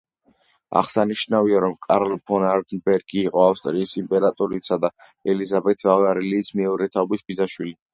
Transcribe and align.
აღსანიშნავია, 0.79 1.59
რომ 1.65 1.75
კარლ 1.87 2.15
ფონ 2.31 2.47
არენბერგი 2.53 3.23
იყო 3.27 3.45
ავსტრიის 3.53 3.95
იმპერატრიცა 4.05 4.83
ელიზაბეთ 5.37 5.89
ბავარიელის 5.93 6.55
მეორე 6.63 6.95
თაობის 6.99 7.31
ბიძაშვილი. 7.31 7.83